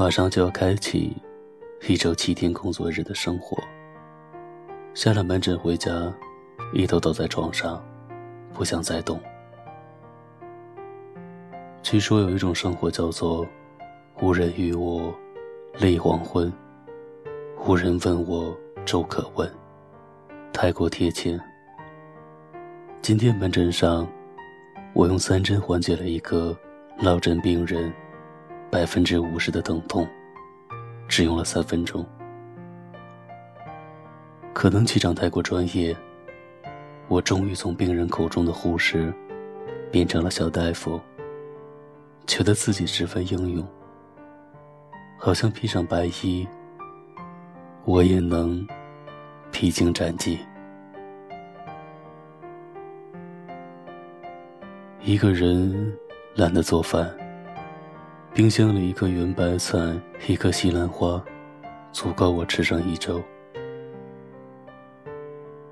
[0.00, 1.14] 马上就要开启
[1.86, 3.62] 一周七天工作日的生活。
[4.94, 6.10] 下了门诊回家，
[6.72, 7.84] 一头倒在床上，
[8.54, 9.20] 不想再动。
[11.82, 13.46] 据说有一种生活叫做
[14.22, 15.14] “无人与我
[15.78, 16.50] 泪黄昏，
[17.66, 18.56] 无人问我
[18.86, 19.46] 粥可温”，
[20.50, 21.38] 太过贴切。
[23.02, 24.08] 今天门诊上，
[24.94, 26.56] 我用三针缓解了一个
[26.96, 27.92] 落枕病人。
[28.70, 30.08] 百分之五十的疼痛，
[31.08, 32.06] 只用了三分钟。
[34.54, 35.96] 可能气场太过专业，
[37.08, 39.12] 我终于从病人口中的护士，
[39.90, 41.00] 变成了小大夫。
[42.26, 43.66] 觉得自己十分英勇，
[45.18, 46.46] 好像披上白衣，
[47.84, 48.64] 我也能
[49.50, 50.38] 披荆斩棘。
[55.02, 55.92] 一个人
[56.36, 57.19] 懒得做饭。
[58.32, 59.76] 冰箱里一颗圆白菜，
[60.28, 61.22] 一颗西兰花，
[61.90, 63.20] 足够我吃上一周。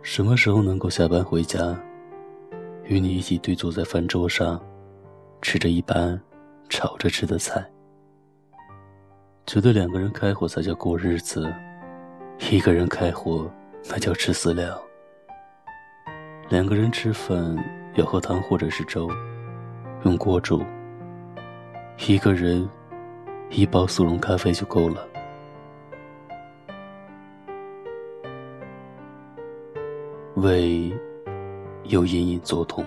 [0.03, 1.79] 什么时候能够下班回家，
[2.83, 4.61] 与你一起对坐在饭桌上，
[5.41, 6.21] 吃着一般
[6.69, 7.65] 炒着吃的菜？
[9.47, 11.51] 觉得两个人开火才叫过日子，
[12.51, 13.49] 一个人开火
[13.89, 14.77] 那叫吃饲料。
[16.49, 17.57] 两个人吃饭
[17.95, 19.09] 要喝汤或者是粥，
[20.03, 20.61] 用锅煮。
[22.07, 22.67] 一个人，
[23.51, 25.07] 一包速溶咖啡就够了。
[30.37, 30.91] 胃
[31.85, 32.85] 又隐隐作痛。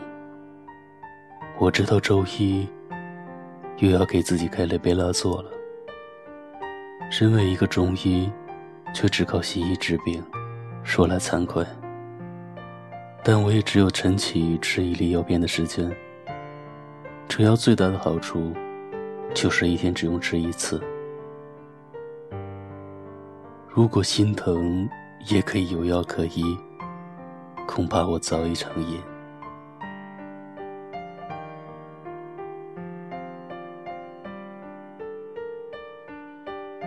[1.60, 2.68] 我知道周一
[3.78, 5.52] 又要给自己开雷贝拉唑了。
[7.12, 8.32] 身为一个中医，
[8.94, 10.24] 却只靠西医治病，
[10.84, 11.64] 说来惭愧。
[13.24, 15.96] 但我也只有晨起吃一粒药片的时间。
[17.28, 18.52] 这药最大的好处。
[19.34, 20.82] 就是一天只用吃一次。
[23.68, 24.90] 如果心疼
[25.28, 26.58] 也可以有药可医，
[27.66, 29.00] 恐怕我早已成瘾。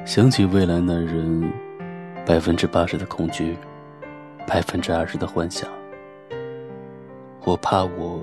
[0.05, 1.51] 想起未来男人，
[2.27, 3.57] 百分之八十的恐惧，
[4.47, 5.69] 百分之二十的幻想。
[7.45, 8.21] 我怕我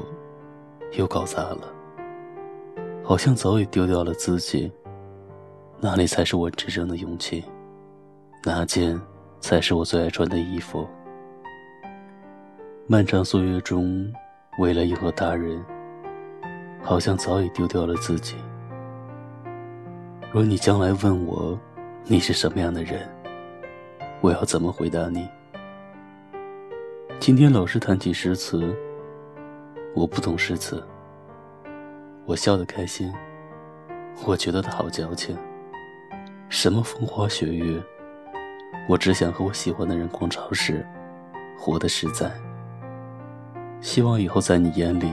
[0.93, 1.80] 又搞砸了。
[3.03, 4.71] 好像早已丢掉了自己，
[5.79, 7.43] 哪里才是我真正的勇气？
[8.45, 8.99] 哪件
[9.39, 10.87] 才是我最爱穿的衣服？
[12.87, 14.11] 漫长岁月中，
[14.59, 15.63] 为了迎合他人，
[16.81, 18.35] 好像早已丢掉了自己。
[20.31, 21.59] 若你将来问我，
[22.05, 23.09] 你是什么样的人，
[24.21, 25.27] 我要怎么回答你？
[27.19, 28.75] 今天老师谈起诗词，
[29.95, 30.81] 我不懂诗词。
[32.25, 33.11] 我笑得开心，
[34.25, 35.37] 我觉得他好矫情。
[36.49, 37.81] 什么风花雪月，
[38.87, 40.85] 我只想和我喜欢的人逛超市，
[41.57, 42.31] 活得实在。
[43.81, 45.11] 希望以后在你眼里，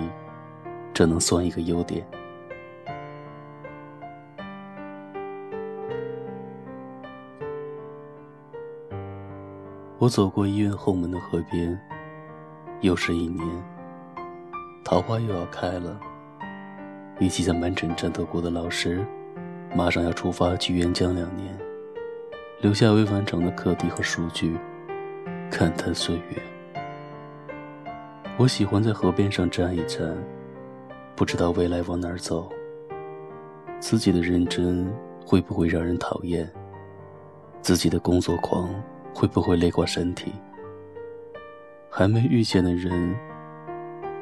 [0.92, 2.06] 这能算一个优点。
[9.98, 11.76] 我走过医院后门的河边，
[12.82, 13.44] 又是一年，
[14.84, 15.98] 桃花又要开了。
[17.20, 19.04] 一起在门诊战斗过的老师，
[19.74, 21.58] 马上要出发去援疆两年，
[22.60, 24.56] 留下未完成的课题和数据，
[25.50, 26.42] 感叹岁月。
[28.36, 30.16] 我喜欢在河边上站一站，
[31.16, 32.48] 不知道未来往哪儿走。
[33.80, 34.88] 自己的认真
[35.26, 36.48] 会不会让人讨厌？
[37.60, 38.72] 自己的工作狂
[39.12, 40.32] 会不会累垮身体？
[41.90, 43.12] 还没遇见的人，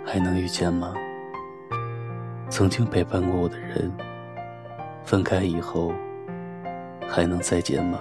[0.02, 0.94] 还能遇见吗？
[2.48, 3.92] 曾经陪伴过我的人，
[5.04, 5.92] 分开以后
[7.06, 8.00] 还能再见吗？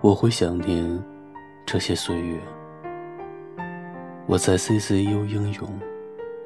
[0.00, 1.02] 我会想念
[1.66, 2.38] 这些岁月。
[4.26, 5.80] 我在 CCU 英勇，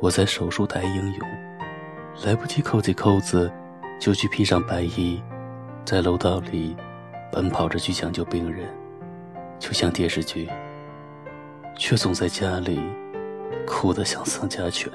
[0.00, 1.28] 我在手术台英勇，
[2.24, 3.50] 来不及扣起扣子，
[4.00, 5.20] 就去披上白衣，
[5.84, 6.76] 在楼道里
[7.32, 8.66] 奔跑着去抢救病人，
[9.58, 10.48] 就像电视剧。
[11.78, 12.80] 却总在家里
[13.64, 14.92] 哭得像丧家犬。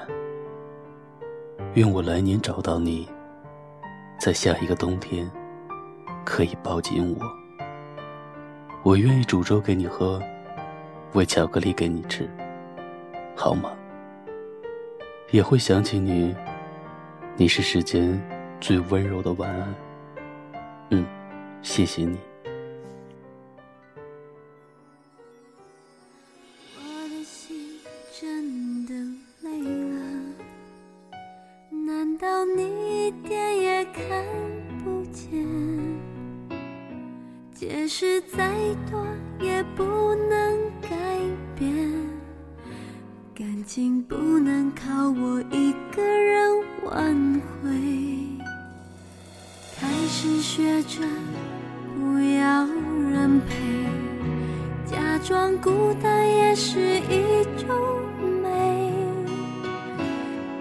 [1.72, 3.08] 愿我来年找到你，
[4.20, 5.28] 在下一个冬天
[6.24, 7.26] 可以抱紧我。
[8.82, 10.22] 我愿意煮粥给你喝，
[11.14, 12.28] 喂巧克力给你吃，
[13.34, 13.72] 好吗？
[15.30, 16.36] 也会想起你，
[17.34, 18.22] 你是世间
[18.60, 19.74] 最温柔的晚安。
[20.90, 21.04] 嗯，
[21.62, 22.18] 谢谢你。
[37.54, 38.50] 解释再
[38.90, 39.06] 多
[39.40, 39.84] 也不
[40.28, 40.90] 能改
[41.54, 41.94] 变，
[43.32, 47.70] 感情不能靠我一个人挽回。
[49.78, 50.98] 开始学着
[51.94, 52.66] 不要
[53.12, 53.54] 人陪，
[54.84, 57.68] 假装孤单也是一种
[58.42, 58.92] 美。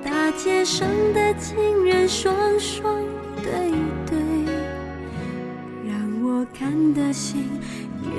[0.04, 3.02] 大街上的情人双双
[3.42, 3.72] 对，
[6.58, 7.46] 看的心
[8.04, 8.10] 越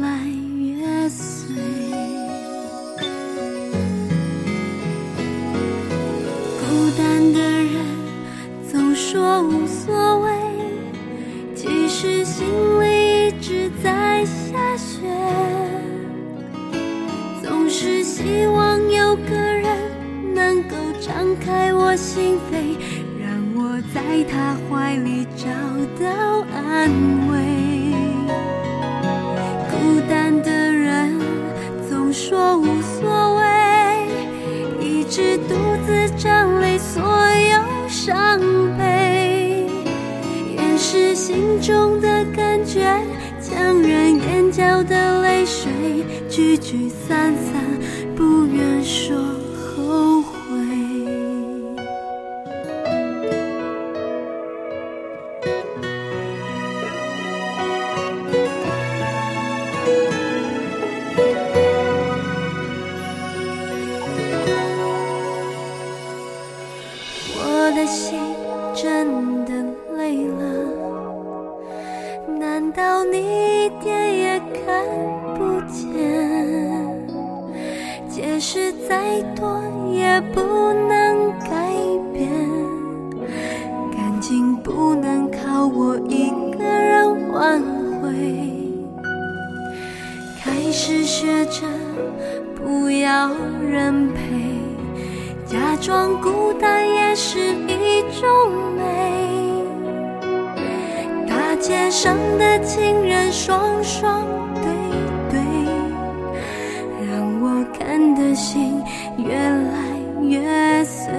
[0.00, 0.26] 来
[0.58, 1.54] 越碎。
[6.60, 7.84] 孤单的人
[8.70, 10.32] 总说无所谓，
[11.54, 12.46] 其实心
[12.80, 15.06] 里一直在下雪。
[17.42, 22.76] 总是希望有个人能够敞开我心扉，
[23.56, 25.46] 我在他怀里找
[26.02, 26.90] 到安
[27.30, 27.38] 慰。
[29.70, 31.16] 孤单的人
[31.88, 34.08] 总说无所谓，
[34.80, 35.54] 一直独
[35.86, 38.40] 自整理所有伤
[38.76, 39.68] 悲，
[40.56, 42.80] 掩饰心中的感觉，
[43.40, 45.70] 强忍眼角的泪水，
[46.28, 47.62] 聚聚散散，
[48.16, 49.16] 不愿说
[78.94, 79.60] 再多
[79.92, 81.48] 也不能改
[82.12, 82.30] 变，
[83.90, 87.60] 感情不能靠我一个人挽
[88.00, 88.12] 回。
[90.40, 91.66] 开始学着
[92.54, 93.30] 不要
[93.68, 94.20] 人陪。
[95.44, 99.64] 假装孤单也是一种美。
[101.26, 104.22] 大街上的情人双双
[108.14, 108.82] 的心
[109.16, 109.78] 越来
[110.22, 111.12] 越碎。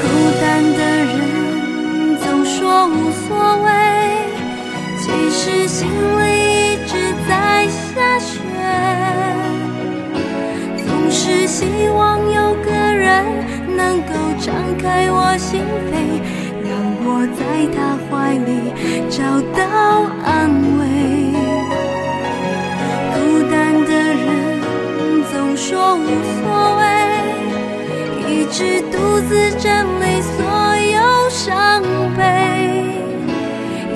[0.00, 0.04] 孤
[0.40, 3.26] 单的人总说无所
[3.64, 3.66] 谓，
[4.98, 6.20] 其实心里
[6.74, 6.92] 一直
[7.28, 8.30] 在下雪。
[10.76, 11.64] 总是希
[11.96, 13.24] 望有个人
[13.76, 15.92] 能够敞开我心扉，
[16.62, 16.70] 让
[17.04, 17.40] 我在
[17.74, 17.76] 他
[18.08, 18.48] 怀里
[19.08, 19.16] 找
[19.56, 19.62] 到
[20.24, 20.28] 安
[20.78, 20.97] 慰。
[25.96, 26.06] 无
[26.40, 26.82] 所谓，
[28.28, 29.66] 一直独自整
[30.00, 30.36] 理所
[30.76, 31.82] 有伤
[32.16, 32.22] 悲，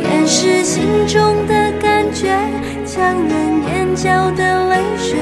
[0.03, 2.37] 掩饰心中的感觉，
[2.87, 5.19] 强忍眼角的泪水，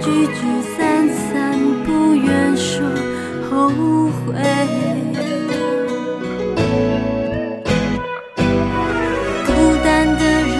[0.00, 0.40] 聚聚
[0.76, 2.84] 散散，不愿说
[3.50, 3.68] 后
[4.10, 4.34] 悔。
[9.46, 9.48] 孤
[9.84, 10.52] 单的人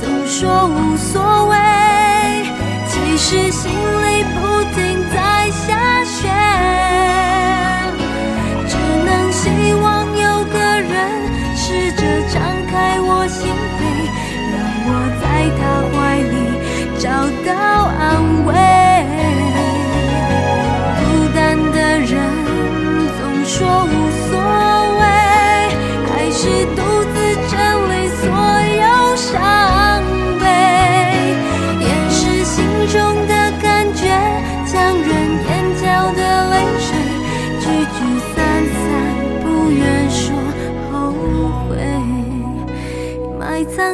[0.00, 1.54] 总说无所谓，
[2.88, 3.70] 其实心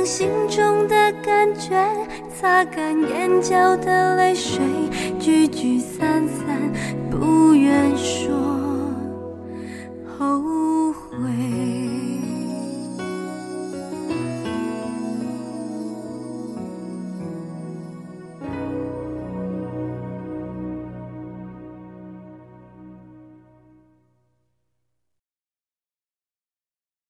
[0.04, 1.70] 心中的感觉，
[2.34, 4.60] 擦干眼角的泪水，
[5.20, 6.58] 聚聚散散，
[7.10, 8.31] 不愿说。